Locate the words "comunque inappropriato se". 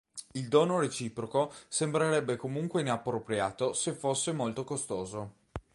2.35-3.93